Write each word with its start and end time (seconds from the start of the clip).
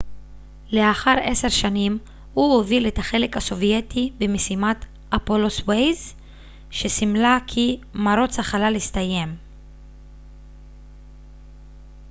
לאחר 0.71 1.15
עשר 1.23 1.49
שנים 1.49 1.99
הוא 2.33 2.55
הוביל 2.55 2.87
את 2.87 2.97
החלק 2.97 3.37
הסובייטי 3.37 4.13
במשימת 4.17 4.85
אפולו-סויוז 5.15 6.13
שסימלה 6.69 7.37
כי 7.47 7.79
מרוץ 7.93 8.39
החלל 8.39 8.73
הסתיים 8.75 9.35